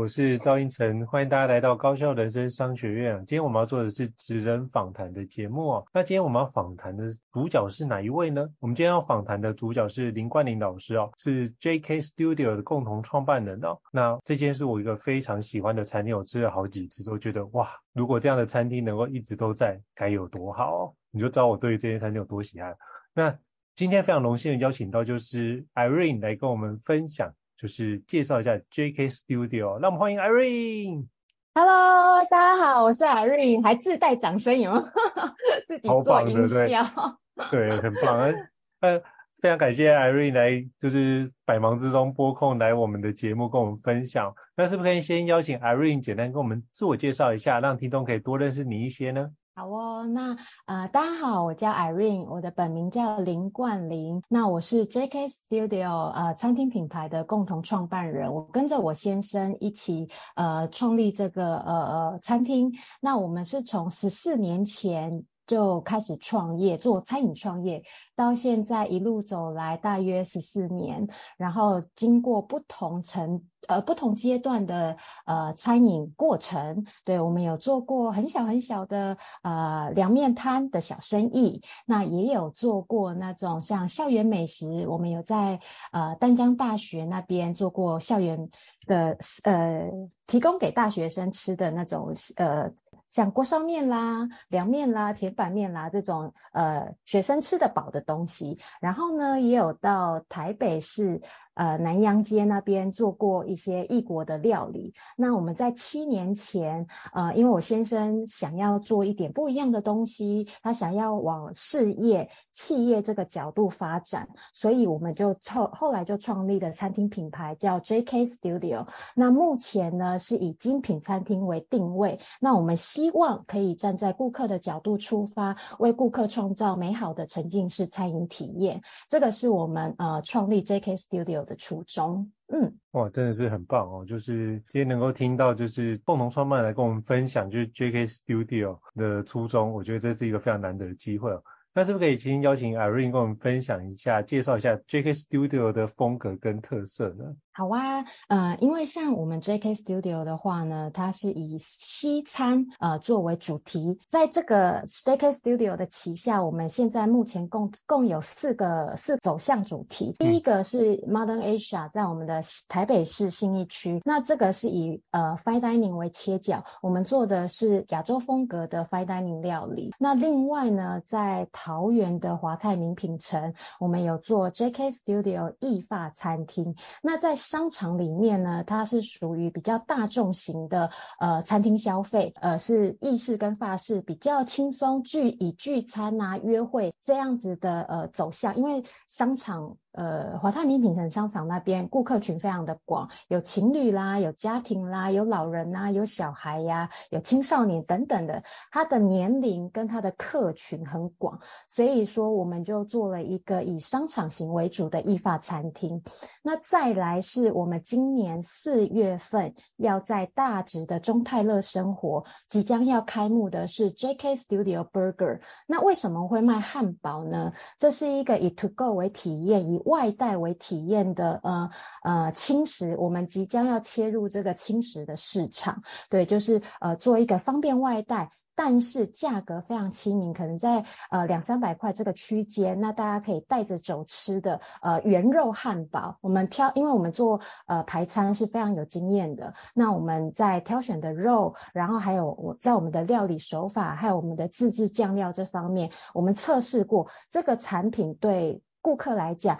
[0.00, 3.18] 我是赵胤丞，欢迎大家来到高效人生商学院。
[3.26, 5.84] 今天我们要做的是职人访谈的节目哦。
[5.92, 8.48] 那今天我们要访谈的主角是哪一位呢？
[8.60, 13.78] 我们今天要访谈的主角是林冠霖老师哦，是 JK Studio 的共同创办人哦。
[13.92, 20.94] 那这间是我一个非常喜欢的餐厅，我吃了好几次都觉得哇，如果这样的餐厅能够一直都在，该有多好哦！
[21.10, 22.74] 你就知道我对于这间餐厅有多喜爱。
[23.12, 23.36] 那
[23.74, 27.34] 今天非常荣幸的邀请到就是 Irene 来跟我们分享。
[27.60, 31.08] 就是介绍一下 JK Studio，那我们欢迎 Irene。
[31.54, 34.82] Hello，大家好，我是 Irene，还自带掌声有没有？
[35.68, 37.18] 自己做音效。
[37.50, 38.32] 对，对，很棒啊。
[38.80, 39.02] 呃，
[39.42, 44.34] 非常感谢 Irene 来，就是百忙之中拨空来我们的节目跟我们分享。
[44.56, 49.32] 那是不是可以先邀请 Irene 简单跟我们自我介绍一下，让听众可以多认识你一些呢？
[49.60, 62.72] 好哦，那呃，大家好，我叫 Irene，我的本名叫林冠霖，那我是 JK Studio 呃餐厅品牌的共同创办人，我跟着我先生一起呃创立这个呃呃餐厅，
[63.02, 67.82] 那我们是从十四年前就开始创业做餐饮创业，
[68.14, 73.42] 到现在一路走来大约十四年，然后经过不同层。
[73.68, 74.96] 呃，不同阶段的
[75.26, 85.60] 呃餐饮过程，对，我们有做过很小很小的呃凉面摊的小生意，那也有做过那种像校园美食，我们有在
[85.92, 88.48] 呃丹江大学那边做过校园
[88.86, 89.90] 的呃
[90.26, 92.72] 提供给大学生吃的那种呃
[93.10, 101.20] 像锅烧面啦、凉面啦、铁板面啦这种呃学生吃得饱的东西，然后呢，也有到台北市。
[101.60, 104.94] 呃，南洋街那边做过一些异国的料理。
[105.14, 118.86] 那我们在七年前，呃，因为我先生想要做一点不一样的东西，他想要往事业、企业这个角度发展，所以我们就后后来就创立了餐厅品牌，叫 JK Studio。
[119.14, 122.20] 那目前呢，是以精品餐厅为定位。
[122.40, 128.80] 那我们希望可以站在顾客的角度出发，为顾客创造美好的沉浸式餐饮体验。
[129.10, 134.04] 这个是我们呃创立 JK Studio 的初衷，嗯，哇，真的是很棒哦！
[134.06, 141.42] 就是今天能够听到，就是共同创办来跟我们分享，就是 JK Studio 的初衷，我觉得这是一个非常难得的机会哦。
[141.74, 147.24] 那是不是可以先邀请 Irene 跟我们分享一下，介绍一下 JK Studio 的风格跟特色呢？
[147.52, 160.14] 好啊，呃，因为像我们 JK Studio 的话呢，它是以西餐呃作为主题，在这个 JK Studio 的旗下，我们现在目前共共有四个四走向主题。
[160.18, 169.92] 第一个是 Modern Asia，在我们的台北市信义区，那这个是以呃 Fine Dining 为切角，我们做的是亚洲风格的 Fine Dining 料理。
[169.98, 176.76] 那另外呢，在桃园的华泰名品城，我们有做 JK Studio 意法餐厅。
[177.02, 188.56] 那在商场里面呢，它是属于比较大众型的呃餐厅消费，呃是意式跟法式比较轻松聚以聚餐啊约会这样子的呃走向。
[188.56, 206.02] 因为商场呃，华泰名品城商场那边顾客群非常的广，有情侣啦，有家庭啦，有老人呐，有小孩呀，有青少年等等的，他的年龄跟他的客群很广，所以说我们就做了一个以商场型为主的意发餐厅。
[206.42, 215.40] 那再来是我们今年四月份要在大直的中泰乐生活即将要开幕的是 JK Studio Burger。
[215.66, 217.52] 那为什么会卖汉堡呢？
[217.78, 221.70] 这是一个以 To Go 为体验，以外带为体验的呃
[222.02, 249.58] 呃轻食，我们即将要切入这个轻食的市场，对，就是呃做一个方便外带，但是价格非常亲民，可能在呃两三百块这个区间，那大家可以带着走吃的呃原肉汉堡，我们挑，因为我们做呃排餐是非常有经验的，那我们在挑选的肉，然后还有我在我们的料理手法，还有我们的自制酱料这方面，我们测试过这个产品对顾客来讲。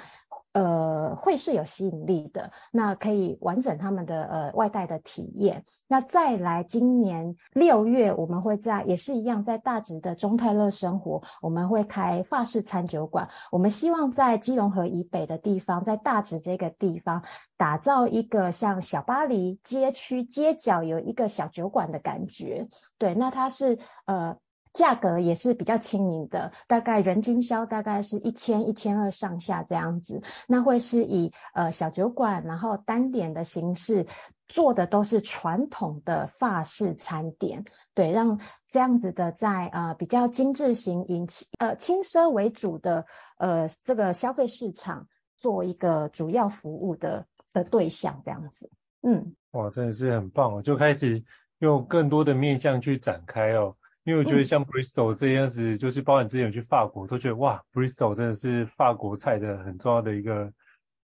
[0.53, 5.63] 呃，会是有吸引力的，那可以完整他们的呃外带的体验。
[5.87, 13.29] 那再来，今年六月我们会在也是一样，在大直的中泰乐生活，我们会开法式餐酒馆。
[13.53, 17.23] 我们希望在基隆河以北的地方，在大直这个地方，
[17.57, 22.67] 打造一个像小巴黎街区街角有一个小酒馆的感觉。
[22.99, 24.37] 对，那它是呃。
[24.73, 30.23] 价格也是比较亲民的，大概人均销大概是一千一千二上下这样子。
[30.47, 34.07] 那会是以呃小酒馆，然后单点的形式
[34.49, 37.65] 做的都是传统的法式餐点，
[37.95, 41.27] 对，让这样子的在呃比较精致型以
[41.59, 43.07] 呃轻奢为主的
[43.39, 48.71] 呃这个消费市场做一个主要服务的的对象这样子。
[49.03, 51.25] 嗯，哇，真的是很棒哦，就开始
[51.59, 53.77] 用更多的面向去展开哦。
[54.05, 60.53] 因为我觉得像 Bristol 这样子，嗯、就是包含之前去法国，都觉得哇，Bristol 真的是法国菜的很重要的一个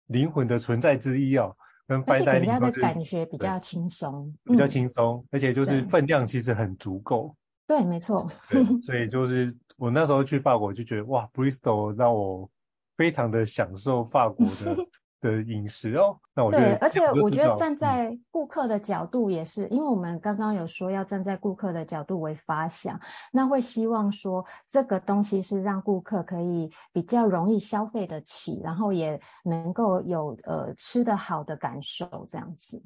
[0.07, 1.55] 灵魂的存在之一哦。
[1.87, 7.33] 跟 fine dining 人家的感觉比较轻松，比较轻松，嗯、而且就是分量其实很足够。
[7.65, 8.27] 对，没错。
[8.49, 12.49] 对， 所以就是我那时候去法国就觉得哇，Bristol 让我
[12.97, 14.75] 非常的享受法国的。
[15.19, 32.83] 的饮食哦，那我觉得对，而且我觉得站在顾客的角度也是，嗯、因为我们刚刚有说要站在顾客的角度为发想，那会希望说这个东西是让顾客可以比较容易消费得起，然后也能够有呃吃得好的感受这样子。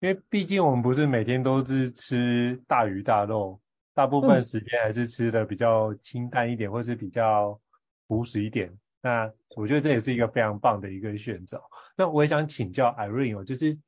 [0.00, 3.60] 因为毕竟我们不是每天都是吃大鱼大肉，
[3.94, 7.58] 大部分时间还是吃的比较清淡一点，嗯、或是比较
[8.06, 8.72] 朴实一点。
[9.04, 11.60] 那我觉得这也是一个非常棒的一个选择。
[11.94, 13.78] 那我也想请教 Irene 哦，就是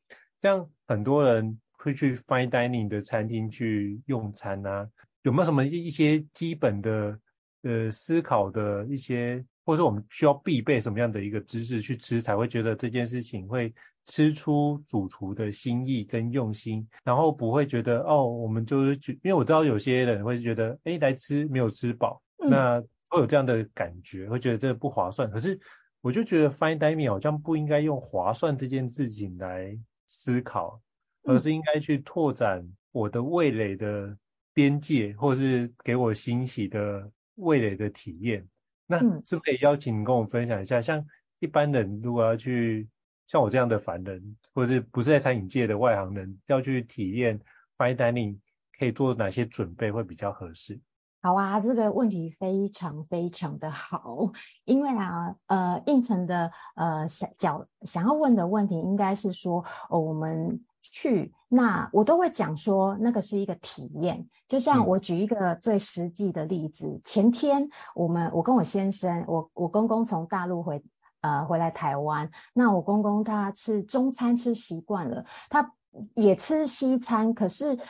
[0.42, 4.90] 像很多人会去 Fine Dining 的餐厅去用餐啊，
[5.22, 7.18] 有没有什么一些基本的
[7.62, 13.72] 呃思考的一些，或者说我们需要必备什么样的一个知识去吃，才会觉得这件事情会
[14.04, 22.84] 吃出主厨的心意跟用心，然后不会觉得哦，我们就是去，因为我知道有些人会觉得，哎，来吃没有吃饱，嗯、那。
[23.08, 25.30] 会有这样的感觉，会觉得这不划算。
[25.30, 25.58] 可是
[26.00, 30.80] 我就觉得 Fine Dining 好像不应该用划算这件事情来思考，
[31.24, 34.16] 而是应该去拓展我的味蕾的
[34.52, 38.48] 边界，或是给我欣喜的味蕾的体验。
[38.86, 41.04] 那是不是可以邀请你跟我分享一下，像
[41.40, 42.88] 一般人如果要去
[43.26, 47.40] 像我这样的凡人，或者是不是在餐饮界的外行人，要去体验
[47.76, 48.38] Fine Dining，
[48.78, 50.78] 可以做哪些准备会比较合适？
[51.26, 54.30] 好啊，这个问题非常非常的好，
[54.64, 70.84] 因为啊，呃，应承的呃想讲想要问的问题应该是说，哦，我们去那我都会讲说那个是一个体验，就像我举一个最实际的例子，嗯、前天我们我跟我先生，我我公公从大陆回
[71.22, 75.72] 呃回来台湾，那我公公他吃中餐吃习惯了，他
[76.14, 77.80] 也吃西餐，可是。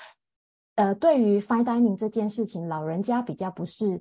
[0.77, 4.01] 呃，对于 fine dining 这件事情，老人家比较不是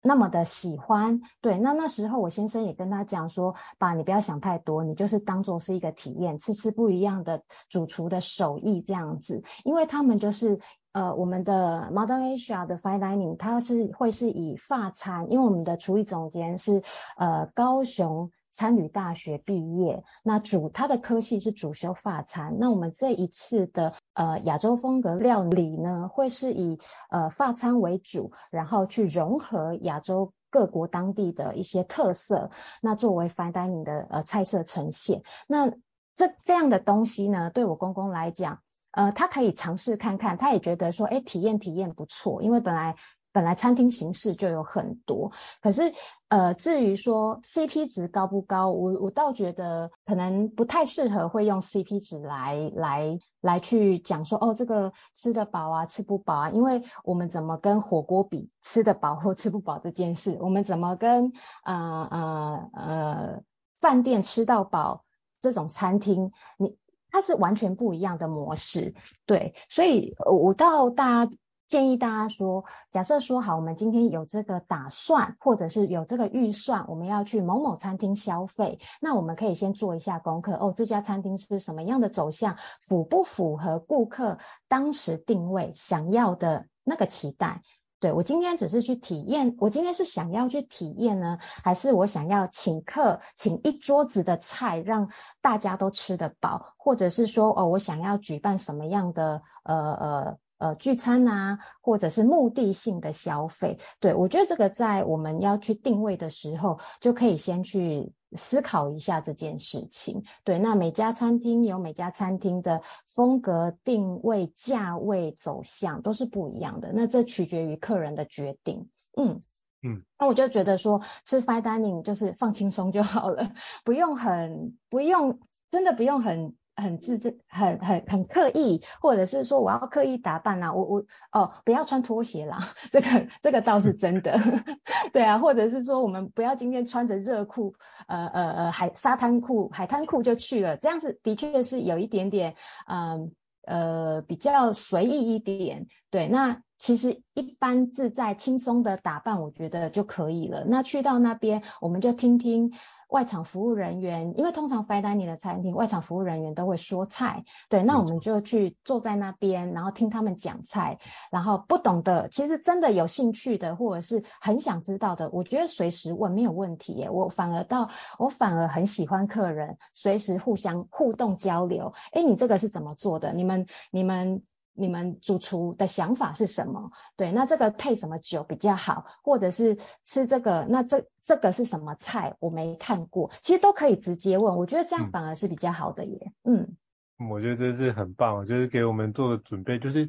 [0.00, 1.20] 那么的喜欢。
[1.40, 9.42] 对，那那时候我先生也跟他讲说，爸，你不要想太多，你就是当做是一个体验，吃吃不一样的主厨的手艺这样子。
[9.64, 10.60] 因为他们就是
[10.92, 16.82] 呃，我们的 Modern Asia 的 fine dining，它是会是以法餐，因为我们的厨艺总监是
[17.16, 18.30] 呃高雄。
[18.58, 22.56] 参与大学毕业，那主他的科系是主修法餐。
[22.58, 32.50] 那我们这一次的呃亚洲风格料理呢，会是以呃法餐为主，然后去融合亚洲各国当地的一些特色，
[32.82, 35.22] 那作为 fine dining 的呃菜色呈现。
[35.46, 35.70] 那
[36.16, 42.96] 这这样的东西呢，对我公公来讲，呃，他可以尝试看看，他也觉得说，哎，体验体验不错，因为本来
[43.32, 45.32] 本来餐厅形式就有很多，
[45.62, 45.94] 可是
[46.28, 61.32] 呃，至于说 CP 值高不高，我我倒觉得可能不太适合会用 CP 值来来来去讲说哦，这个吃得饱啊，吃不饱啊，因为我们怎么跟火锅比吃得饱或吃不饱这件事，我们怎么跟
[61.64, 63.42] 呃呃呃
[63.80, 65.04] 饭店吃到饱
[65.40, 66.76] 这种餐厅，你
[67.10, 68.94] 它是完全不一样的模式，
[69.26, 71.32] 对，所以我到大家。
[71.68, 87.60] 建议大家说，假设说好，我们今天有这个打算，或者是有这个预算，我们要去某某餐厅消费，那我们可以先做一下功课哦，这家餐厅是什么样的走向，符不符合顾客当时定位想要的那个期待？
[88.00, 95.10] 对，我今天只是去体验，我今天是想要去体验呢，还是我想要请客，请一桌子的菜让
[95.42, 100.38] 大家都吃得饱，或者是说哦，我想要举办什么样的呃呃。
[100.58, 110.24] 呃，聚餐啊，或者是目的性的消费，对，我觉得这个在我们要去定位的时候，就可以先去思考一下这件事情。
[110.42, 112.82] 对，那每家餐厅有每家餐厅的
[113.14, 118.88] 风格、定位、价位走向都是不一样的，那这取决于客人的决定。
[119.16, 119.42] 嗯
[119.80, 123.52] 嗯，那我就觉得说，吃 fine dining 就是放轻松就好了，
[123.84, 125.38] 不用很，不用，
[125.70, 126.56] 真的不用很。
[126.80, 134.38] 很自自很很很刻意，或者是说我要刻意打扮啊，我我哦不要穿拖鞋啦，这个这个倒是真的，
[135.12, 137.74] 对啊，或者是说我们不要今天穿着热裤，
[138.06, 142.54] 呃呃呃海沙滩裤海滩裤就去了，这样子的确是有一点点
[142.86, 143.32] 嗯，
[143.66, 150.64] 呃比较随意一点，对，那其实一般自在轻松的打扮，我觉得就可以了。
[150.64, 152.72] 那去到那边，我们就听听。
[153.08, 160.98] 外场服务人员，因为通常 fine dining 的餐厅，外场服务人员都会说菜，对，那我们就去坐在那边，然后听他们讲菜，
[161.30, 173.32] 然后不懂的，其实真的有兴趣的，或者是很想知道的，我觉得随时问没有问题耶，我反而到，我反而很喜欢客人随时互相互动交流，诶，你这个是怎么做的？
[173.32, 174.42] 你们你们。
[174.78, 176.92] 你们主厨的想法是什么？
[177.16, 179.06] 对，那这个配什么酒比较好？
[179.24, 182.36] 或者是吃这个，那这这个是什么菜？
[182.38, 184.56] 我没看过，其实都可以直接问。
[184.56, 186.32] 我觉得这样反而是比较好的耶。
[186.44, 186.76] 嗯，
[187.18, 190.06] 嗯，我觉得这是很棒，就是给我们做的准备，就是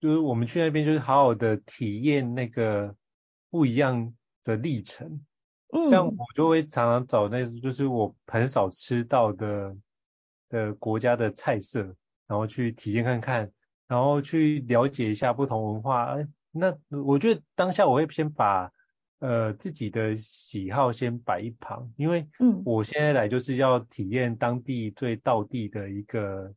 [0.00, 2.96] 就是我们去那边就是好好的体验那个
[3.50, 5.20] 不一样的历程。
[5.70, 9.76] 嗯，像我就会常常找那就是我很少吃到的
[10.48, 11.94] 的国家的菜色，
[12.26, 13.52] 然后去体验看看。
[13.88, 18.70] 然后去了解一下不同文化，哎，那我觉得当下我会先把
[19.18, 26.52] 呃自己的喜好先摆一旁，因为嗯，我现在来就是要体验当地最道地的一个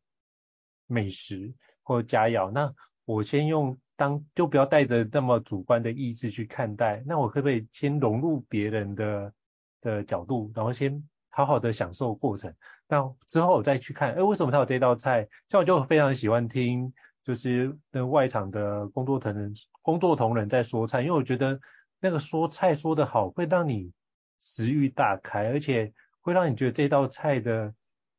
[0.86, 2.70] 美食或佳肴，那
[3.06, 9.32] 我先用当就不要带着那么主观的意识去看待，那我可不可以先融入别人的
[9.80, 12.54] 的角度，然后先好好的享受过程，
[12.88, 15.26] 那之后我再去看，哎，为什么他有这道菜？
[15.48, 16.92] 像我就非常喜欢听。
[17.24, 21.60] 就是跟外场的工作同仁、工作同仁在说菜，因为我觉得
[22.00, 23.92] 那个说菜说得好，会让你
[24.38, 27.74] 食欲大开，而且会让你觉得这道菜的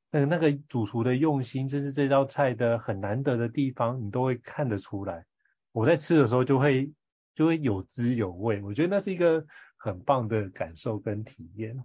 [0.09, 5.25] 那个那个主厨的用心，这是这道菜的很难得的地方，你都会看得出来。
[5.71, 6.93] 我在吃的时候就会
[7.35, 9.45] 就会有滋有味，我觉得那是一个
[9.75, 11.83] 很棒的感受跟体验。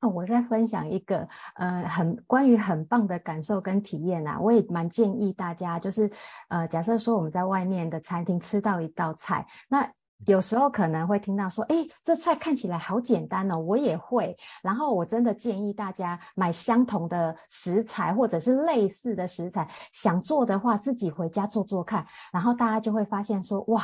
[0.00, 6.10] 哦，我再分享一个，呃，很关于很棒的感受跟体验啊，我也蛮建议大家，就是，
[6.48, 9.92] 呃，假设说我们在外面的餐厅吃到一道菜，那
[10.26, 23.82] 有时候可能会听到说，诶，这菜看起来好简单哦，我也会，然后我真的建议大家买相同的食材或者是类似的食材，想做的话自己回家做做看，然后大家就会发现说，哇。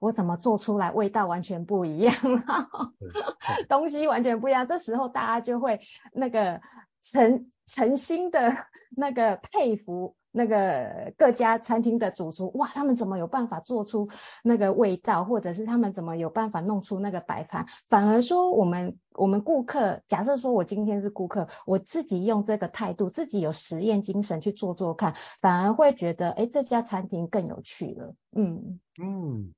[0.00, 2.14] 我怎么做出来味道完全不一样
[3.68, 4.66] 东西完全不一样。
[4.66, 5.80] 这时候大家就会
[6.12, 6.60] 那个
[7.00, 8.56] 诚诚心的
[8.96, 14.08] 那个佩服那个各家餐厅的主厨，哇，他们怎么有办法做出
[14.44, 17.66] 那个味道，或者是他们怎么有办法弄出那个摆盘？
[17.88, 28.14] 反而说我们我们顾客，假设说我今天是顾客，我自己用这个态度，自己有实验精神去做做看，反而会觉得，哎，这家餐厅更有趣了。
[28.30, 29.52] 嗯嗯。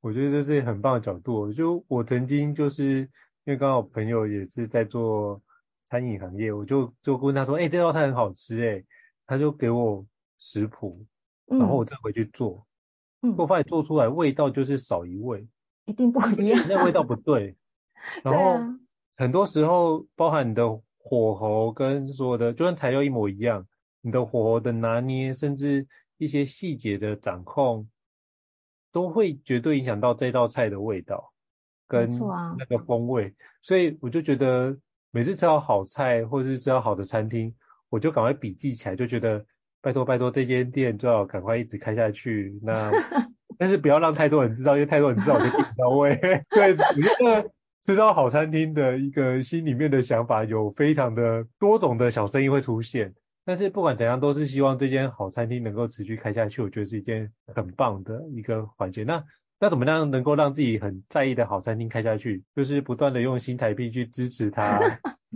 [0.00, 1.52] 我觉得这是很棒的角度。
[1.52, 3.00] 就我曾经就是
[3.44, 5.40] 因为刚好朋友也是在做
[5.84, 8.84] 餐饮行业，我就就问他说：“哎、欸，这道菜很好吃哎。”
[9.26, 10.04] 他就给我
[10.38, 11.06] 食谱，
[11.46, 12.66] 然后我再回去做。
[13.22, 15.46] 嗯，我发现做出来味道就是少一味，
[15.84, 17.56] 一定不一样，那味道不对。
[18.24, 18.58] 然后
[19.16, 23.68] 很多时候，包含你的火候跟所有的，就算材料一模一样，
[24.00, 27.88] 你的火候的拿捏，甚至一些细节的掌控。
[28.92, 31.32] 都会绝对影响到这道菜的味道
[31.88, 32.08] 跟
[32.58, 34.76] 那个风味，所以我就觉得
[35.10, 37.54] 每次吃到好菜或者是吃到好的餐厅，
[37.88, 39.44] 我就赶快笔记起来，就觉得
[39.80, 42.58] 拜托拜托这间店最好赶快一直开下去。
[42.62, 42.90] 那
[43.58, 46.16] 但是不要让太多人知道，因为太多人知道我就点不到位。
[46.50, 47.50] 对，我觉得
[47.84, 53.14] 吃到好餐厅的一个心里面的想法有非常的多种的小声音会出现。
[53.44, 56.62] 但是不管怎样，都是希望这间好餐厅能够持续开下去。
[56.62, 59.02] 我觉得是一件很棒的一个环节。
[59.02, 59.24] 那
[59.58, 62.42] 那怎么样能够让自己很在意的好餐厅开下去？
[62.54, 64.78] 就是不断的用新台币去支持它。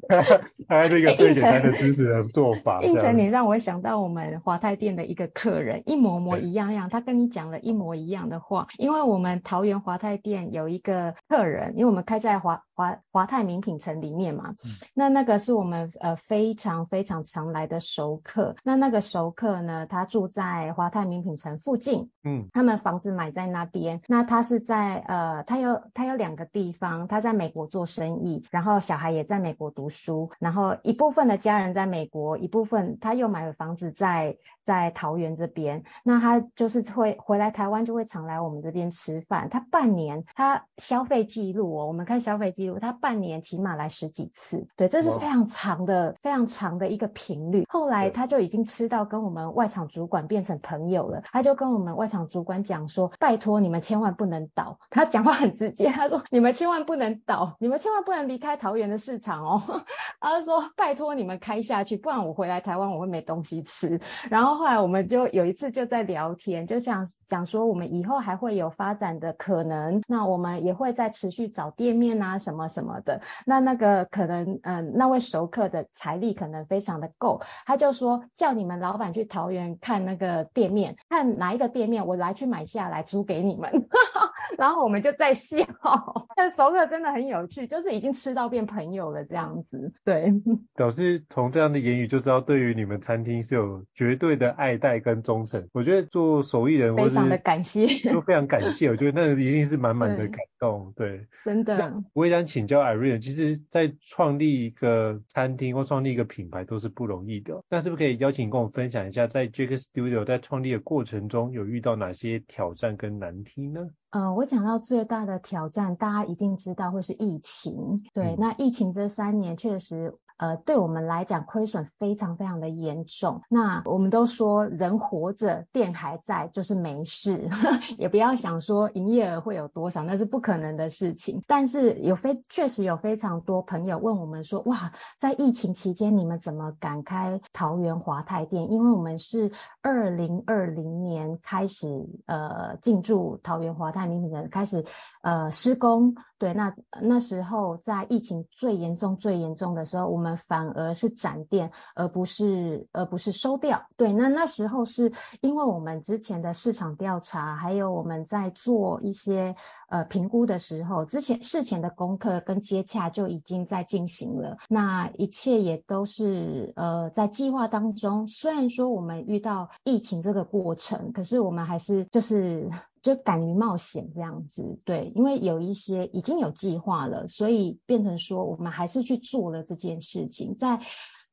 [0.68, 2.82] 还是一个最简单的知识的做法。
[2.84, 8.66] 应成，你让我想到我们华泰店的一个客人，一模模一样样，他跟你讲了一模一样的话。
[8.78, 14.56] 因为我们桃园华泰店有一个客人，因为我们开在华华华泰名品城里面嘛，嗯、
[14.94, 18.56] 那那个是我们呃非常非常常来的熟客。
[18.64, 24.00] 那那个熟客呢，他住在华泰名品城附近，嗯，他们房子买在那边。
[24.08, 29.83] 那他是在呃，他有他有两个地方，他在美国做生意，然后小孩也在美国读。
[29.84, 35.84] 读书，然后一部分的家人在美国，一部分他又买了房子在在桃园这边。
[36.02, 39.50] 那他就是会回来台湾，就会常来我们这边吃饭。
[39.50, 44.66] 他半年他消费记录哦，我们看消费记录，他半年起码来十几次。
[44.74, 47.66] 对，这是非常长的、哦、非常长的一个频率。
[47.68, 51.22] 后来他就已经吃到跟我们外场主管变成朋友了。
[51.30, 59.62] 他就跟我们外场主管讲说：“拜托你们千万不能倒。”他讲话很直接，他说：“你们千万不能倒，你们千万不能离开桃园的市场哦。”
[60.20, 64.00] 他说：“拜托你们开下去，不然我回来台湾我会没东西吃。”
[64.30, 73.20] 然后后来我们就有一次就在聊天，就想讲说我们以后还会有发展的可能，那我们也会再持续找店面啊什么什么的。
[73.46, 83.70] 那那个可能，嗯、那位熟客的财力可能非常的够，他就说叫你们老板去桃园看那个店面，看哪一个店面，我来去买下来租给你们。
[84.58, 85.58] 然后我们就在笑，
[86.36, 89.92] 但熟客真的很有趣，就是已经吃到变朋友了这样子。
[90.04, 90.32] 对，
[90.74, 95.68] 表示从这样的言语就知道，对于你们餐厅是有绝对的爱戴跟忠诚。
[95.72, 98.88] 我觉得做手艺人，非常的感谢，就非常感谢。
[98.88, 100.92] 我觉得那一定是满满的感动。
[100.96, 102.02] 对，对真的。
[102.12, 107.62] 我也想请教 Irene，其实，在创立一个餐厅或创立一个品牌都是不容易的。
[107.68, 113.88] 那是不是可以邀请跟我分享一下，在 JK Studio 在创立的过程中，有遇到哪些挑战跟难题呢？
[114.14, 118.04] 呃，我讲到最大的挑战，大家一定知道会是疫情。
[118.14, 120.16] 对，嗯、那疫情这三年确实。
[120.36, 123.42] 呃，对我们来讲，亏损非常非常的严重。
[123.48, 127.48] 那我们都说，人活着，店还在，就是没事，
[127.98, 131.42] 也不要想说营业额会有多少，那是不可能的事情。
[131.46, 138.72] 但是有非确实有非常多朋友问我们说，哇，在疫情期间你们怎么敢开桃园华泰店？
[138.72, 144.84] 因为我们是二零二零年开始呃进驻桃园华泰名品的，开始
[145.22, 146.16] 呃施工。
[146.36, 153.88] 对，那那时候在疫情最严重、最严重的时候，我们我们反而是展店，而不是而不是收掉。
[153.98, 159.54] 对，那那时候是因为我们之前的市场调查，还有我们在做一些
[159.90, 164.56] 呃评估的时候，之前事前的功课跟接洽就已经在进行了。
[164.70, 168.26] 那一切也都是呃在计划当中。
[168.26, 172.70] 虽然说我们遇到疫情这个过程，可是我们还是就是。
[173.04, 180.80] 就敢于冒险这样子，对，因为有一些已经有计划了，所以变成说我们还是去做了这件事情，在。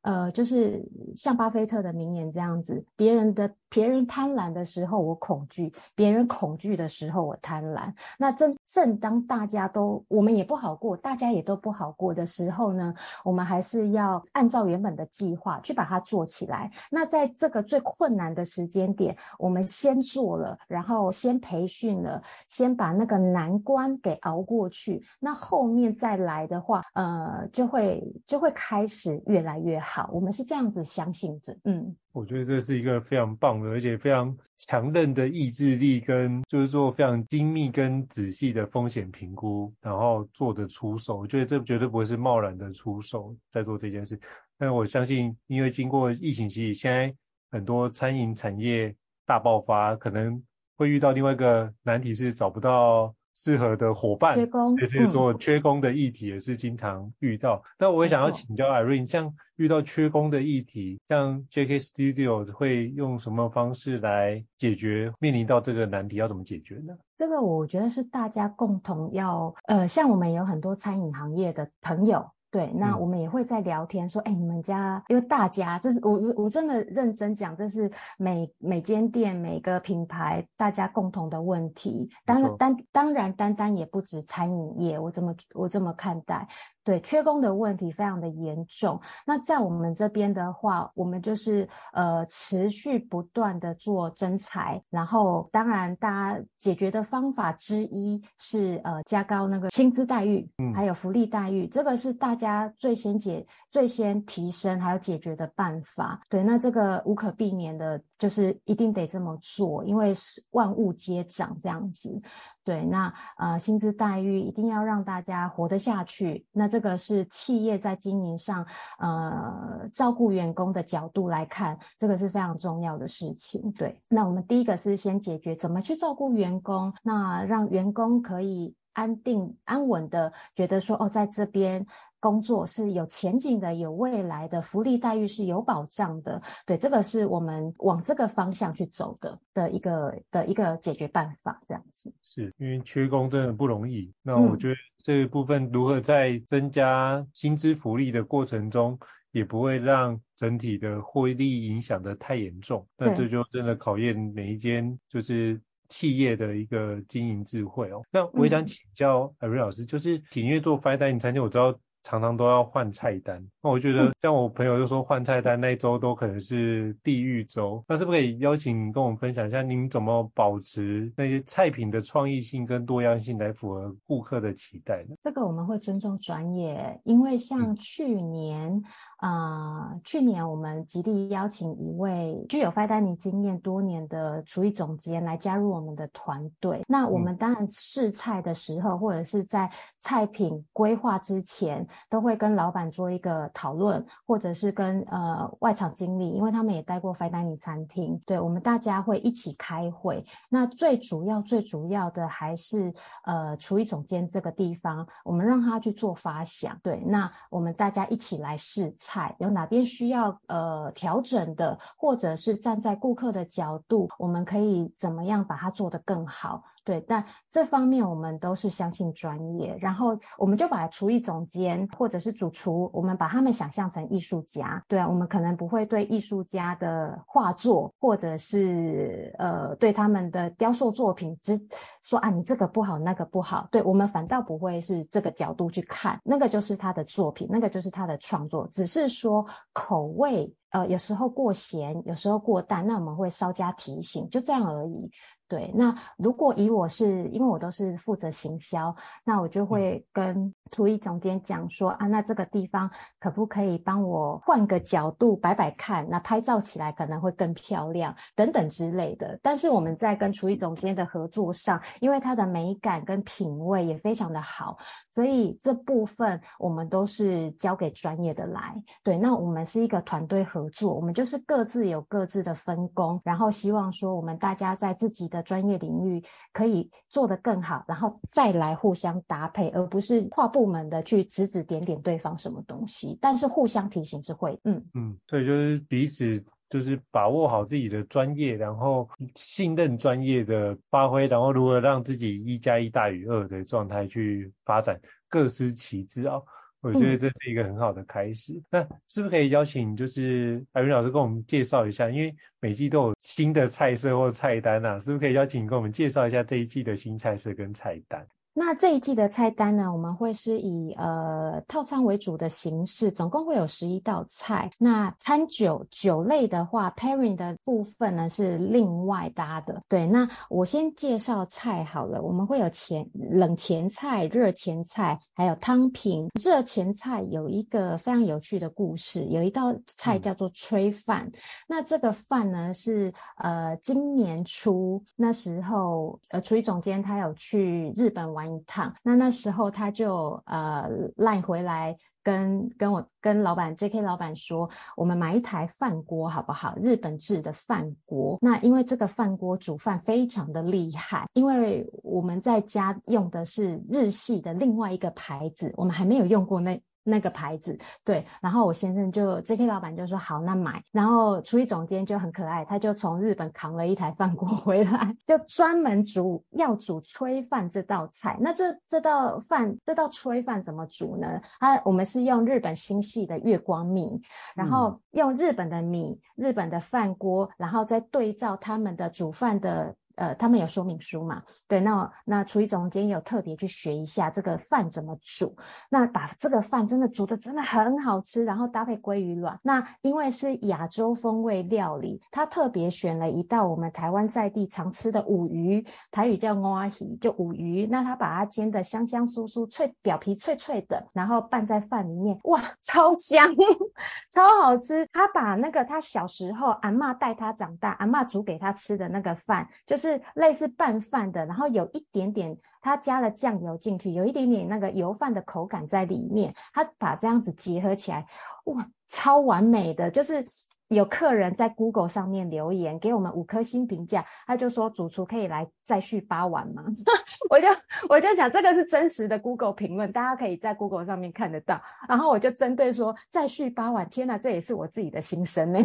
[0.03, 7.93] 呃，就是像巴菲特的名言这样子，别人的别人贪婪的时候我恐惧，别人恐惧的时候我贪婪。
[8.19, 16.71] 那正正当大家都我们也不好过，大家也都不好过的时候呢，我们还是要按照原本的计划去把它做起来。
[16.89, 30.09] 那在这个最困难的时间点，我们先做了，然后先培训了，先把那个难关给熬过去，那后面再来的话，呃，就会就会开始越来越好。
[30.11, 41.17] 我们是这样子相信着，嗯，我觉得这是一个非常棒的，而且非常强韧的意志力，跟就是做非常精密跟仔细的风险评估，然后做的出手。
[41.17, 44.19] 我觉得这绝对不会是贸然的出手在做这件事。
[44.57, 47.15] 但我相信，因为经过疫情期，现在
[47.49, 48.93] 很多餐饮产业
[49.25, 50.43] 大爆发，可能
[50.75, 53.15] 会遇到另外一个难题是找不到。
[53.33, 57.63] 适合的伙伴，缺工，也就是说缺工的议题也是经常遇到。
[57.79, 65.11] 那、嗯、我也想要请教 Irene，像遇到缺工的议题，像 JK Studio 会用什么方式来解决？
[65.19, 66.97] 面临到这个难题要怎么解决呢？
[67.17, 72.31] 这个我觉得是大家共同要，呃，像我们有很多餐饮行业的朋友。
[72.51, 82.09] 对，那我们也会在聊天说，哎、嗯，你们家因为大家这是我我真的认真讲，这是每每间店每个品牌大家共同的问题。
[82.25, 86.47] 当然当当然单单也不止餐饮业，我这么我这么看待。
[86.83, 89.01] 对，缺工的问题非常的严重。
[89.25, 106.21] 那在我们这边的话，我们就是呃持续不断的做增材，然后当然大家解决的方法之一是呃加高那个薪资待遇，嗯，还有福利待遇，这个是大家最先解、最先提升还有解决的办法。
[106.29, 112.21] 对，那这个无可避免的，就是一定得这么做，因为是万物皆涨这样子。
[112.63, 116.45] 对，那呃薪资待遇一定要让大家活得下去。
[116.51, 118.67] 那这个是企业在经营上，
[118.99, 123.71] 呃照顾员工的角度来看，这个是非常重要的事情。
[123.71, 131.87] 对，那我们第一个是先解决怎么去照顾员工，那让员工可以安定安稳的觉得说，哦，在这边。
[132.21, 136.43] 工作是有前景的，有未来的，福利待遇是有保障的。
[136.67, 142.13] 对，这个是我们往这个方向去走的的一个的一个解决办法，这样子。
[142.21, 144.13] 是因为缺工真的不容易。
[144.21, 148.99] 那我觉得这一部分如何在增加薪资福利的过程中，
[149.31, 152.87] 也不会让整体的获利影响的太严重。
[152.97, 158.03] 那这就真的考验每一间就是企业的一个经营智慧哦。
[158.11, 161.79] 那我也想请教 Irene 老师，就是因为做 Fine Dining 餐厅，我知道。
[162.03, 175.15] 常常都要换菜单，那我觉得像我朋友就说换菜单那一周都可能是地狱周，那是不是可以邀请你跟我们分享一下，您怎么保持那些菜品的创意性跟多样性来符合顾客的期待呢？
[175.23, 178.81] 这个我们会尊重专业，因为像去年，
[179.17, 186.83] 啊、嗯呃，去年我们极力邀请一位具有 Fine Dining 经验多年的厨艺总监来加入我们的团队。
[186.87, 191.87] 那我们当然试菜的时候，或者是在菜品规划之前。
[192.09, 200.25] 都会跟老板做一个讨论，或者是跟呃外场经理，因为他们也待过 Fine Dining 餐厅，对，我们大家会一起开会。
[200.49, 216.63] 那最主要最主要的还是呃厨艺总监这个地方，我们让他去做发想，对，那我们大家一起来试菜，有哪边需要呃调整的，或者是站在顾客的角度，我们可以怎么样把它做得更好。
[216.91, 224.83] 对，但这方面我们都是相信专业，然后我们就把厨艺总监或者是主厨，我们把他们想象成艺术家。
[224.89, 231.65] 对啊，我们可能不会对艺术家的画作，或者是呃对他们的雕塑作品只
[232.01, 245.09] 说啊你这个不好那个不好，对，我们反倒不会是这个角度去看，那个就是他的作品，那个就是他的创作，只是说口味呃有时候过咸，有时候过淡，那我们会稍加提醒，就这样而已。
[245.51, 259.41] 对，那如果以我是，因为我都是负责行销，那我就会跟厨艺总监讲说啊，那这个地方可不可以帮我换个角度摆摆看，那拍照起来可能会更漂亮等等之类的。
[259.43, 264.77] 但是我们在跟厨艺总监的合作上，因为他的美感跟品味也非常的好，
[265.13, 268.81] 所以这部分我们都是交给专业的来。
[269.03, 276.23] 对，那我们是一个团队合作，我们就是各自有各自的分工，然后希望说我们大家在自己的专业领域
[276.53, 283.17] 可以做得更好，然后再来互相搭配，而不是跨部门的去指指点点对方什么东西。
[283.21, 296.41] 但是互相提醒是会，嗯嗯，对，就是彼此就是把握好自己的专业，然后信任专业的发挥，然后如何让自己一加一大于二的状态去发展，各司其职啊。
[296.81, 298.53] 我觉得这是一个很好的开始。
[298.53, 302.09] 嗯、那是不是可以邀请就是 Irene 老师跟我们介绍一下？
[302.09, 308.27] 因为每季都有新的菜色或菜单啊，是不是可以邀请你跟我们介绍一下这一季的新菜色跟菜单？
[308.53, 314.71] 那这一季的菜单呢，我们会是以呃套餐为主的形式，总共会有十一道菜。
[314.77, 319.83] 那餐酒酒类的话，pairing 的部分呢是另外搭的。
[319.87, 322.21] 对，那我先介绍菜好了。
[322.21, 326.27] 我们会有前冷前菜、热前菜，还有汤品。
[326.37, 331.27] 热前菜有一个非常有趣的故事，有一道菜叫做炊饭。
[331.27, 338.40] 嗯、那这个饭呢是呃今年初那时候呃厨艺总监他有去日本玩。
[338.41, 346.75] 玩一趟，那那时候他就呃赖回来跟跟我跟老板 JK 老板说，我们买一台饭锅好不好？
[346.77, 348.39] 日本制的饭锅。
[348.41, 368.37] 那因为这个饭锅煮饭非常的厉害，因为我们在家用的是日系的另外一个牌子，我们还没有用过那那个牌子，对，然后我先生就 JK 老板就说好，那买，然后厨艺总监就很可爱，他就从日本扛了一台饭锅回来，就专门煮要煮炊饭这道菜。
[368.39, 371.41] 那这这道饭这道炊饭怎么煮呢？
[371.59, 374.21] 它我们是用日本新系的月光米，
[374.55, 379.95] 然后用日本的米、日本的饭锅，然后再对照他们的煮饭的。
[380.15, 381.43] 呃，他们有说明书嘛？
[381.67, 385.55] 对，那那厨艺总监有特别去学一下这个饭怎么煮，
[385.89, 389.59] 那把这个饭真的煮得真的很好吃，然后搭配鲑鱼卵。
[389.63, 397.87] 那因为是亚洲风味料理，他特别选了一道我们台湾在地常吃的午鱼，台语叫欧阿喜，就午鱼。
[397.87, 403.55] 那他把它煎得香香酥酥，脆表皮脆脆的，然后拌在饭里面，哇，超香，
[404.29, 405.07] 超好吃。
[405.11, 410.00] 他把那个他小时候阿妈带他长大，阿妈煮给他吃的那个饭，就是。
[410.01, 418.25] 是类似拌饭的，然后有一点点，它加了酱油进去，有一点点那个油饭的口感在里面，它把这样子结合起来，
[418.65, 420.45] 哇，超完美的，就是。
[420.91, 426.83] 有客人在 Google 上面留言给我们五颗星评价，他就说主厨可以来再续八碗吗？
[427.49, 427.67] 我就
[428.09, 431.81] 我就想这个是真实的 Google 评论，大家可以在 Google 上面看得到。
[432.09, 435.79] 然后我就针对说再续八碗，天哪，这也是我自己的心声呢。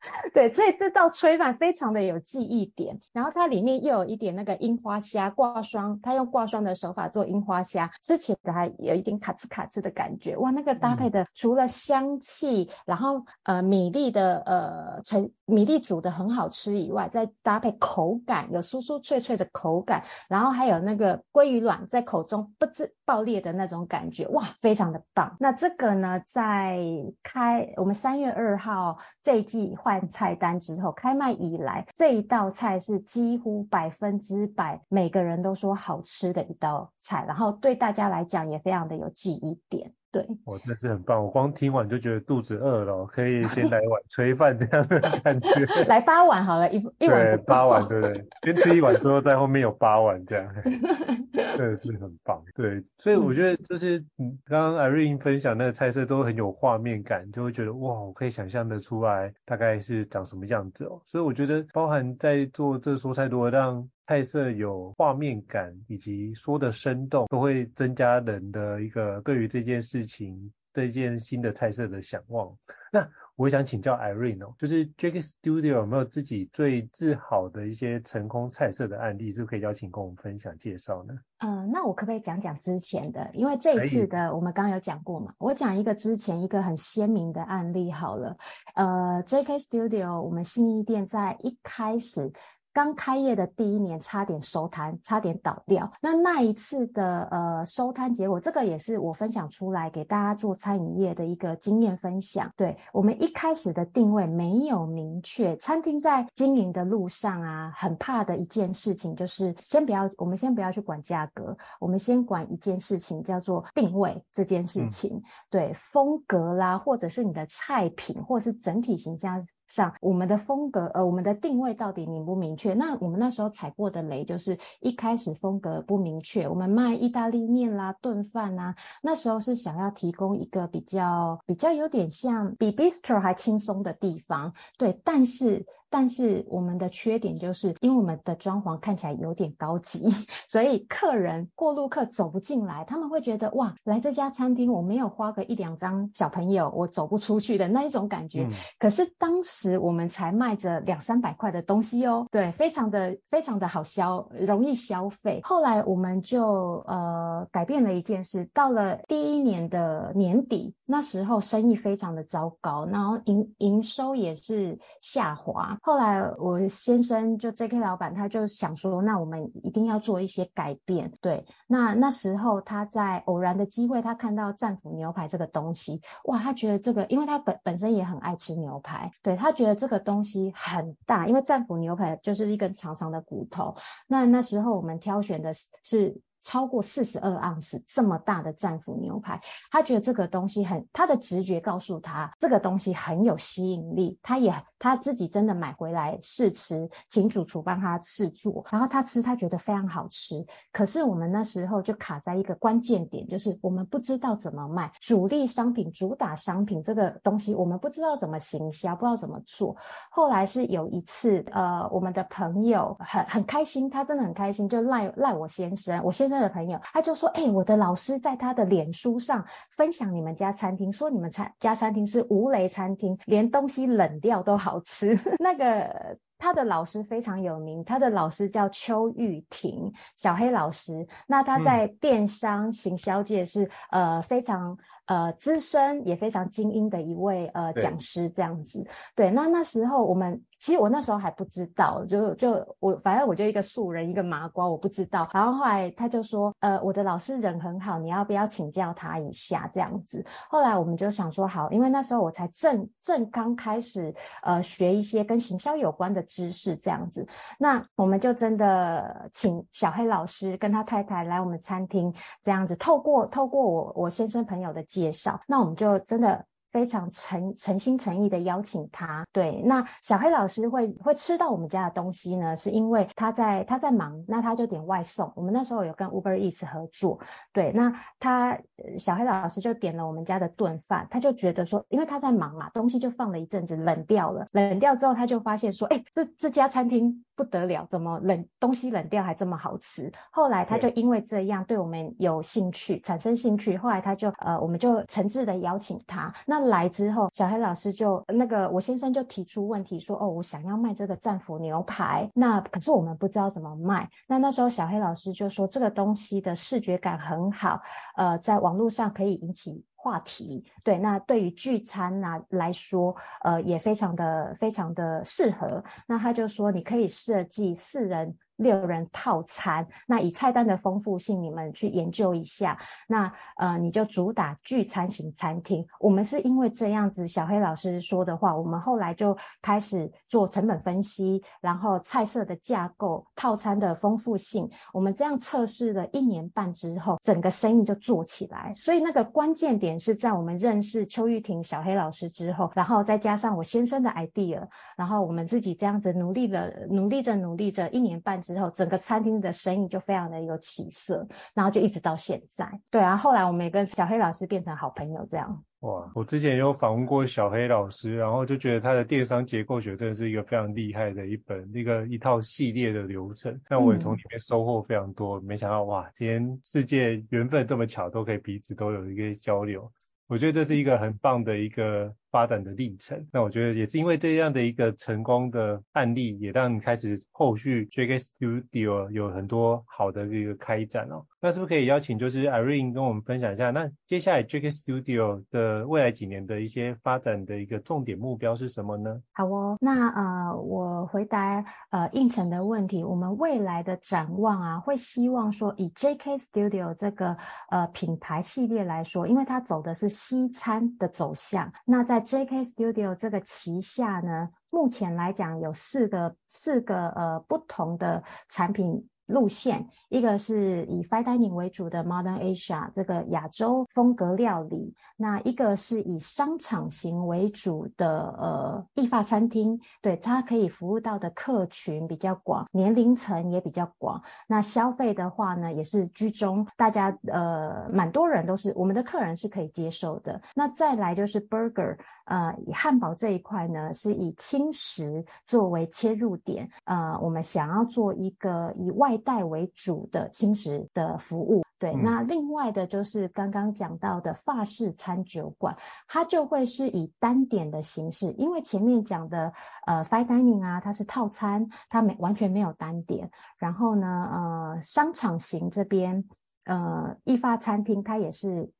[0.32, 2.98] 对，所以这道炊饭非常的有记忆点。
[3.12, 10.36] 然后它里面又有一点那个樱花虾挂霜，它用挂霜的手法做樱花虾，吃起来还有一点卡兹卡兹的感觉。
[10.36, 14.38] 哇，那个搭配的除了香气，然后呃米粒的。
[14.48, 25.36] 呃，成米粒煮的很好吃以外，再搭配口感，有酥酥脆脆的口感，然后还有那个鲑鱼卵在口中不知爆裂的那种感觉，哇，非常的棒。
[25.38, 26.78] 那这个呢，在
[27.22, 39.94] 开我们三月二号这一季换菜单之后开卖以来，这一道菜是几乎百分之百每个人都说好吃的一道菜，然后对大家来讲也非常的有记忆点。
[40.10, 45.64] 对，我真是很棒，我光听完就觉得肚子饿了，可以先 来一碗炊饭这样的感觉。
[45.88, 47.24] 来八碗好了，一一碗。
[47.24, 48.28] 对，八碗对不对？
[48.42, 50.46] 先吃一碗之后，在后面有八碗这样，
[51.56, 52.42] 真的是很棒。
[52.54, 61.00] 对，所以我觉得就是嗯，刚刚 Irene 分享那个菜色都很有画面感，就会觉得哇，我可以想象得出来大概是长什么样子哦。
[61.06, 72.50] 所以我觉得包含在做这说菜，如果让菜色有画面感，以及说的生动，都会增加人的一个对于这件事情、这件新的菜色的想望。
[72.90, 73.06] 那
[73.38, 81.14] 我想请教 Irene 哦，就是 JK Studio 有没有自己最自豪的一些成功菜色的案例，是不是可以邀请跟我们分享介绍呢？
[81.38, 83.30] 嗯、呃，那我可不可以讲讲之前的？
[83.34, 88.38] 因为这一次的我们刚刚有讲过嘛，我讲一个之前一个很鲜明的案例好了。
[88.74, 92.32] 呃，JK Studio 我们新义店在一开始。
[92.78, 95.92] 刚开业的第一年，差点收摊，差点倒掉。
[96.00, 102.52] 那那一次的呃收摊结果，这个也是我分享出来给大家做餐饮业的一个经验分享。
[102.56, 115.16] 对，我们一开始的定位没有明确，餐厅在经营的路上啊，很怕的一件事情就是先不要，我们先不要去管价格，我们先管一件事情叫做定位这件事情。
[115.16, 119.44] 嗯、对，风格啦，或者是你的菜品，或者是整体形象。
[119.68, 122.74] 上我们的风格，呃，我们的定位到底明不明确？
[122.74, 126.48] 那我们那时候踩过的雷就是一开始风格不明确。
[126.48, 135.66] 我们卖意大利面啦、炖饭啦，那时候是想要提供一个比较比较有点像比 bistro 还轻松的地方，对，但是。
[135.90, 140.08] 但是我们的缺点就是，因为我们的装潢看起来有点高级，
[140.48, 148.44] 所以客人过路客走不进来，他们会觉得哇，来这家餐厅我没有花个一两张小朋友我走不出去的那一种感觉。
[148.44, 155.40] 嗯、可是当时我们才卖着两三百块的东西哦，对，非常的非常的好消，容易消费。
[155.42, 165.77] 后来我们就呃改变了一件事，到了第一年的年底，那时候生意非常的糟糕，然后营营收也是下滑。
[165.82, 171.12] 后来我先生就 JK 老板，他就想说，那我们一定要做一些改变。
[171.20, 183.76] 对，那那时候他在偶然的机会，他看到战斧牛排这个东西，哇，他觉得这个，因为他本本身也很爱吃牛排，对，他觉得这个东西很大，因为战斧牛排就是一根长长的骨头。
[184.06, 186.20] 那那时候我们挑选的是。
[186.48, 200.46] 超过四十二盎司这么大的战斧牛排，他觉得这个东西很，他的直觉告诉他这个东西很有吸引力，他也他自己真的买回来试吃，请主厨帮他试做，然后他吃他觉得非常好吃。
[200.72, 209.76] 可是我们那时候就卡在一个关键点，就是我们不知道怎么卖主力商品、主打商品这个东西，我们不知道怎么行销，不知道怎么做。
[210.10, 216.28] 后来是有一次，呃，我们的朋友很很开心，他真的很开心，就赖赖我先生，我先。
[216.28, 219.46] 生的朋友，他就说，哎、我的老师在他的脸书上
[219.76, 225.16] 分享你们家餐厅，说你们餐家餐厅是无雷餐厅，连东西冷掉都好吃。
[225.38, 231.06] 那个他的老师非常有名，他的老师叫邱玉婷，小黑老师。
[231.26, 234.78] 那他在电商行销界是、嗯、呃非常。
[235.08, 245.26] 呃，资深也非常精英的一位呃讲师这样子，对，那那时候我们其实我那时候还不知道，就就我反正我就一个素人一个麻瓜，我不知道。
[245.32, 250.26] 然后后来他就说，呃，我的老师人很好，你要不要请教他一下这样子？
[250.50, 262.14] 后来我们就想说好，因为那时候我才正正刚开始呃学一些跟行销有关的知识这样子，那我们就真的请小黑老师跟他太太来我们餐厅
[262.44, 264.84] 这样子，透过透过我我先生朋友的。
[264.88, 266.46] 介绍，那我们就真的。
[266.70, 275.32] 非常诚诚心诚意的邀请他，对，那小黑老师会会吃到我们家的东西呢，是因为他在他在忙，那他就点外送。
[275.36, 277.20] 我们那时候有跟 Uber Eats 合作，
[277.52, 278.60] 对，那他
[278.98, 290.12] 小黑老师就点了我们家的炖饭，他就觉得说，因为他在忙嘛，东西就放了一阵子冷掉了，冷掉之后他就发现说，哎，这这家餐厅不得了，怎么冷东西冷掉还这么好吃？
[290.30, 296.68] 后来他就因为这样对我们有兴趣，产生兴趣，后来他就呃，我们就诚挚的邀请他，那。
[296.68, 304.10] 来之后，小黑老师就那个我先生就提出问题说，哦，我想要卖这个战斧牛排，那可是我们不知道怎么卖。
[304.26, 307.80] 那那时候小黑老师就说，这个东西的视觉感很好，
[308.16, 310.64] 呃，在网络上可以引起话题。
[310.84, 315.84] 对，那对于聚餐啊来说，呃，也非常的非常的适合。
[316.06, 318.38] 那他就说，你可以设计四人。
[318.58, 322.78] 六人套餐，那以菜单的丰富性，你们去研究一下。
[323.06, 325.86] 那呃，你就主打聚餐型餐厅。
[326.00, 338.74] 我们是因为这样子，小黑老师说的话，我们后来就开始做成本分析，然后菜色的架构、套餐的丰富性，我们这样测试了一年半之后，整个生意就做起来。
[338.76, 344.66] 所以那个关键点是在我们认识邱玉婷小黑老师之后，然后再加上我先生的 idea，
[344.96, 348.42] 然后我们自己这样子努力了，努力着努力着，一年半。
[348.54, 352.80] 之后，整个餐厅的生意就非常的有起色，然后就一直到现在。
[352.90, 355.62] 对啊，后来我们也跟小黑老师变成好朋友，这样。
[355.80, 363.60] 哇，我之前有访问过小黑老师，然后就觉得他的电商结构学真的是一个非常厉害的一本那个一套系列的流程。
[363.68, 369.92] 那我也从里面收获非常多，没想到哇，今天世界缘分这么巧，都可以彼此都有一个交流。
[370.26, 372.14] 我觉得这是一个很棒的一个。
[372.38, 381.26] 发展的历程，那我觉得也是因为这样的一个成功的案例，也让开始后续 JK Studio 有很多好的一个开展哦。
[381.40, 389.20] 那是不是可以邀请就是 Irene 跟我们分享一下，那接下来 JK Studio 的未来几年的一些发展的一个重点目标是什么呢？
[389.32, 397.36] 好哦，那呃我回答呃应成的问题，我们未来的展望啊，会希望说以 JK Studio 这个
[397.68, 409.08] 呃品牌系列来说，因为它走的是西餐的走向，那在 JK Studio 这个旗下呢，目前来讲有四个四个呃不同的产品。
[409.28, 430.40] 路线，一个是以 fine dining 为主的 Modern Asia 这个亚洲风格料理，那一个是以商场型为主的呃意法餐厅，对，它可以服务到的客群比较广，年龄层也比较广，那消费的话呢也是居中，大家呃蛮多人都是我们的客人是可以接受的。
[430.54, 445.76] 那再来就是 Burger，呃以汉堡这一块呢是以轻食作为切入点，呃我们想要做一个以外带为主的轻食的服务，对，嗯、那另外的就是刚刚讲到的法式餐酒馆，
[446.06, 449.52] 它就会是以单点的形式，因为前面讲的
[449.86, 456.28] 呃 fine dining 啊，它是套餐，它没完全没有单点，然后呢呃商场型这边
[456.64, 458.72] 呃意法餐厅它也是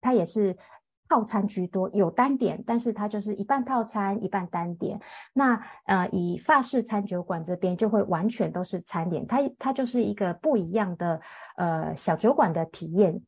[0.00, 0.56] 它也是。
[1.08, 5.00] 套餐居多，有单点，但是它就是一半套餐，一半单点。
[5.32, 11.20] 那呃，以法式餐酒馆这边就会完全都是餐点，它它就是一个不一样的
[11.56, 13.22] 呃小酒馆的体验，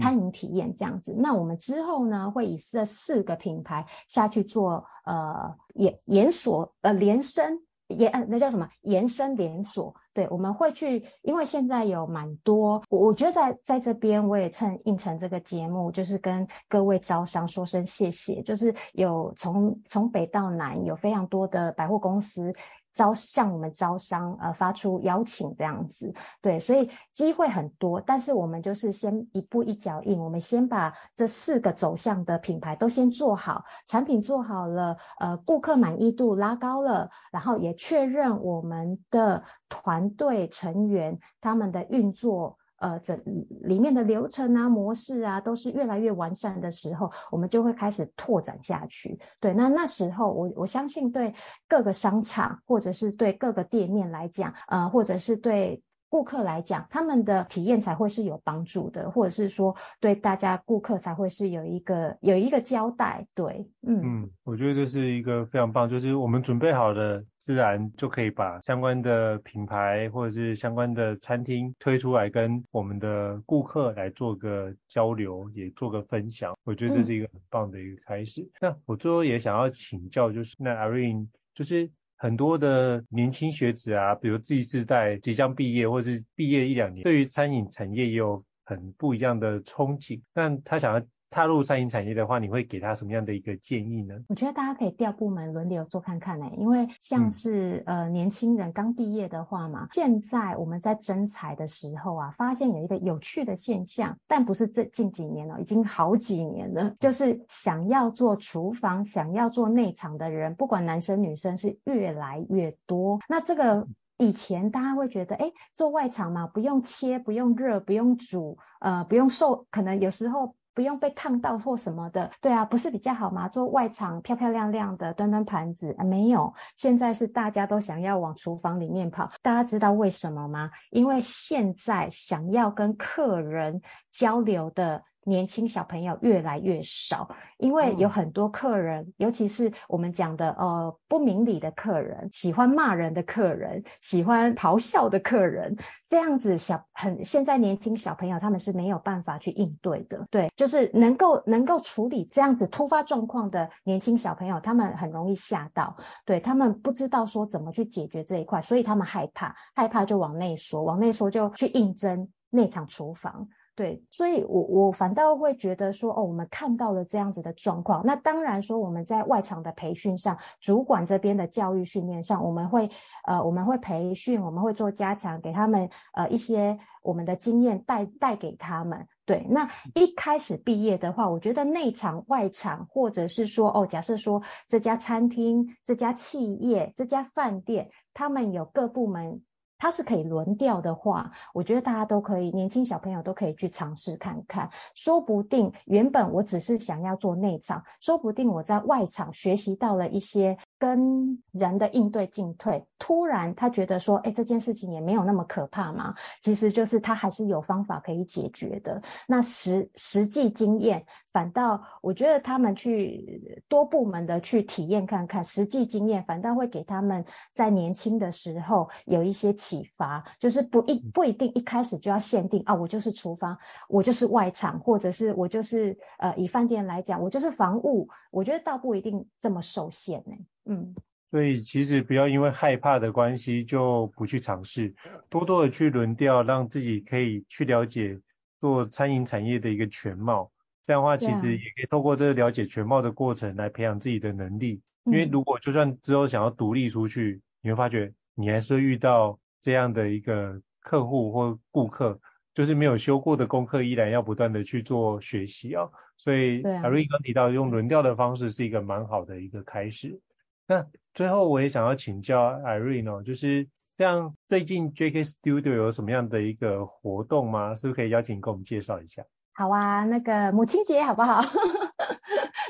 [0.00, 1.12] 餐饮体验这样子。
[1.12, 7.60] 嗯、那我们之后呢，会以这四个品牌下去做呃延延锁呃连伸。
[7.88, 9.94] 延呃那叫什么延伸连锁？
[10.18, 22.52] 对，我们会去，因为现在有蛮多，我我觉得在在这边我也趁应承这个节目，就是跟各位招商说声谢谢，就是有从从北到南有非常多的百货公司。
[22.98, 42.57] 招向我们招商呃发出邀请这样子，对，所以机会很多，但是我们就是先一步一脚印，我们先把这四个走向的品牌都先做好，产品做好了，呃，顾客满意度拉高了，然后也确认我们的团队成员他们的运作。
[42.78, 49.20] 呃，这里面的流程啊、模式啊，都是越来越完善的时候，我们就会开始拓展下去。
[49.40, 51.34] 对，那那时候我我相信对
[51.68, 55.82] 各个商场或者是对各个店面来讲，呃，或者是对。
[56.10, 63.26] 顾客来讲，他们的体验才会是有帮助的，或者是说对大家顾客才会是有一个有一个交代。
[63.34, 76.56] 对，嗯嗯，我觉得这是一个非常棒，就是我们准备好的，自然就可以把相关的品牌或者是相关的餐厅推出来，跟我们的顾客来做个交流，也做个分享。
[76.64, 78.42] 我觉得这是一个很棒的一个开始。
[78.42, 81.90] 嗯、那我最后也想要请教，就是那 Irene，就是。
[82.20, 90.20] 很多的年轻学子啊，比如自己自带即将毕业，或是毕业一两年，对于餐饮产业也有很不一样的憧憬。
[90.34, 91.00] 但他想要
[91.30, 94.14] 踏入餐饮产业的话，你会给他什么样的一个建议呢？
[94.28, 113.18] 我觉得大家可以调部门轮流做看看呢、欸，因为像是、嗯、呃年轻人刚毕业的话嘛，现在我们在征才的时候啊，发现有一个有趣的现象，但不是这近几年了、喔，已经好几年了，就是想要做厨房、想要做内场的人，不管男生女生是越来越多。
[113.28, 120.54] 那这个以前大家会觉得，哎、欸，做外场嘛，不用切，不用热，不用煮，呃，不用受，可能有时候。
[120.78, 123.48] 不用被烫到或什么的，对啊，不是比较好吗？
[123.48, 126.54] 做外场漂漂亮亮的，端端盘子啊，没有。
[126.76, 130.70] 现在是大家都想要往厨房里面跑，大家知道为什么吗？
[130.90, 135.02] 因为现在想要跟客人交流的。
[135.28, 145.76] 年轻小朋友越来越少，因为有很多客人，嗯、尤其是我们讲的呃不明理的客人，喜欢骂人的客人，喜欢咆哮的客人，
[146.06, 163.48] 这样子小很现在年轻小朋友他们是没有办法去应对的，对，就是能够能够处理这样子突发状况的年轻小朋友，他们很容易吓到，对，他们不知道说怎么去解决这一块，所以他们害怕，害怕就往内缩，往内缩就去应征内场厨房。
[163.78, 168.04] 对，所以我我反倒会觉得说，哦，我们看到了这样子的状况。
[168.04, 172.90] 那当然说，我们在外场的培训上，主管这边的教育训练上，我们会
[173.24, 179.06] 呃我们会培训，我们会做加强，给他们呃一些我们的经验带带给他们。
[179.24, 189.42] 对，那一开始毕业的话，我觉得内场、外场，或者是说，哦，假设说这家餐厅、这家企业、这家饭店，他们有各部门。
[189.78, 200.58] 它是可以轮调的话，我觉得大家都可以，年轻小朋友都可以去尝试看看，说不定原本我只是想要做内场，说不定我在外场学习到了一些。
[200.78, 209.02] 跟人的应对进退，突然他觉得说，哎，这件事情也没有那么可怕嘛，其实就是他还是有方法可以解决的。
[209.26, 223.58] 那实实际经验，反倒我觉得他们去多部门的去体验看看，实际经验反倒会给他们在年轻的时候有一些启发，就是不一不一定一开始就要限定啊，我就是厨房，
[223.88, 230.36] 我就是外场，或者是我就是呃以饭店来讲，我就是房务，我觉得倒不一定这么受限呢。
[230.68, 230.94] 嗯，
[231.30, 234.94] 所以其实不要因为害怕的关系就不去尝试，
[235.30, 238.20] 多多的去轮调，让自己可以去了解
[238.60, 240.52] 做餐饮产业的一个全貌。
[240.86, 244.80] 这样的话，其实也可以透过这个了解全貌的过程来培养自己的能力。
[245.04, 252.20] 因为如果就算之后想要独立出去，你会发觉你还是会遇到这样的一个客户或顾客，
[252.52, 255.88] 就是没有修过的功课，依然要不断的去做学习啊。
[256.18, 260.20] 所以 Irene 刚提到用轮调的方式是一个蛮好的一个开始。
[260.68, 263.66] 那最后我也想要请教 Irene 哦，就是
[263.96, 267.74] 像最近 JK Studio 有什么样的一个活动吗？
[267.74, 269.24] 是不是可以邀请你给我们介绍一下？
[269.54, 271.40] 好啊，那个母亲节好不好？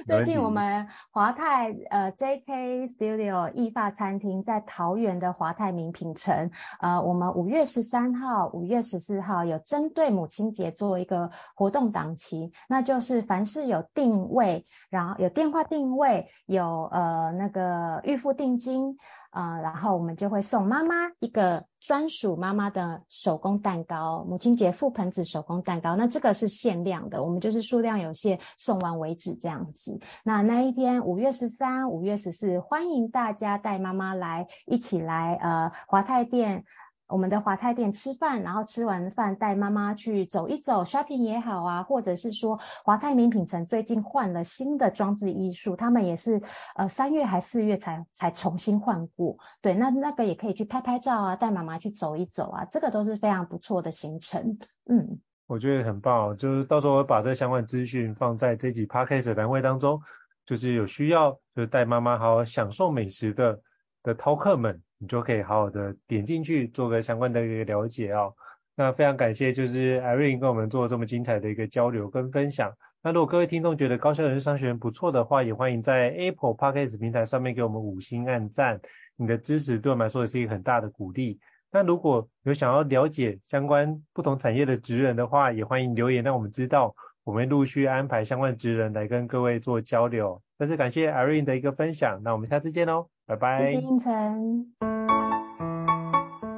[0.08, 6.50] 最近我们华泰呃 JK Studio 易发餐厅在桃园的华泰名品城，
[6.80, 18.96] 呃，我们五月十三号、五月十四号有针对母亲节做一个活动档期，那就是凡是有定位，然后有电话定位，有呃那个预付定金。
[19.38, 25.94] 啊、然后我们就会送妈妈一个专属妈妈的手工蛋糕，母亲节覆盆子手工蛋糕。
[25.94, 30.00] 那这个是限量的，我们就是数量有限，送完为止这样子。
[30.24, 36.64] 那那一天五月十三、五月十四，欢迎大家带妈妈来一起来呃华泰店
[37.08, 46.42] 我们的华泰店吃饭，然后吃完饭带妈妈去走一走，shopping 也好啊，或者是说华泰名品城最近换了新的装置艺术，他们也是
[46.76, 55.20] 呃三月还四月才才重新换过，对，那那个也可以去拍拍照啊，带妈妈去走一走啊，这个都是非常不错的行程，嗯。
[55.46, 59.98] 我觉得很棒，就是到时候我会把这相关资讯放在这集 podcast 的栏位当中，
[60.44, 63.58] 就是有需要就是带妈妈好好享受美食的
[64.02, 68.34] 的饕客们，你就可以好好的点进去做个相关的一个了解哦。
[68.76, 72.72] 那非常感谢就是 Irene 跟我们做这么精彩的一个交流跟分享。
[73.02, 78.80] 那如果各位听众觉得高效人事商学院不错的话，也欢迎在 Apple Podcast 平台上面给我们五星按赞，
[79.16, 81.38] 你的支持对我们来说也是一个很大的鼓励。
[81.70, 86.94] 那如果有想要了解相关不同产业的职人的话，也欢迎留言让我们知道，
[87.28, 90.40] 我们陆续安排相关职人来跟各位做交流。
[90.58, 93.66] 再次感谢 Irene 的一个分享，那我们下次见喽，拜拜。
[93.66, 94.66] 谢谢应成。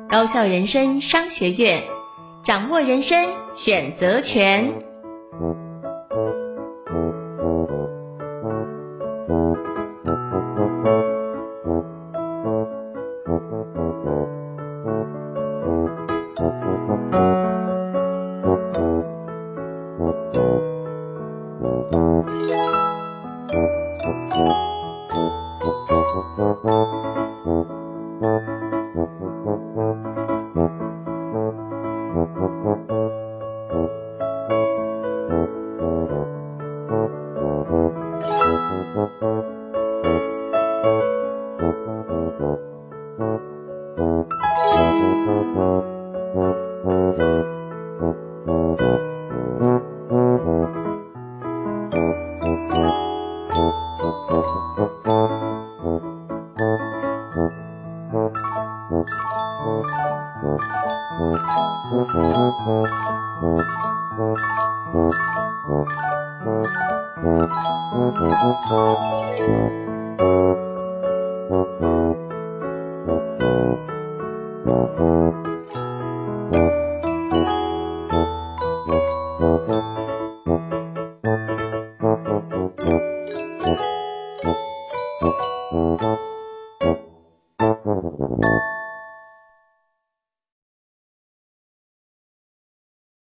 [0.09, 1.83] 高校人生商学院，
[2.45, 3.19] 掌握人生
[3.57, 4.73] 选择权。